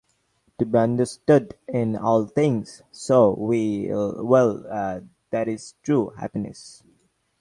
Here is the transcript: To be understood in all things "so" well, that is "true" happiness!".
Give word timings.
To 0.57 0.65
be 0.65 0.79
understood 0.79 1.53
in 1.67 1.95
all 1.95 2.25
things 2.25 2.81
"so" 2.91 3.35
well, 3.37 4.63
that 5.29 5.47
is 5.47 5.75
"true" 5.83 6.09
happiness!". 6.17 6.81